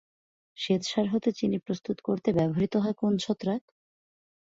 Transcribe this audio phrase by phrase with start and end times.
[0.57, 3.61] শ্বেতসার হতে চিনি প্রস্তুত করতে ব্যবহৃত হয় কোন ছত্রাক?